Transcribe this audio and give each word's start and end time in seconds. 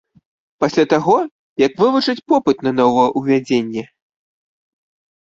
Пасля 0.63 0.85
таго, 0.93 1.17
як 1.65 1.71
вывучаць 1.83 2.25
попыт 2.35 2.57
на 2.71 2.75
новаўвядзенне. 2.81 3.89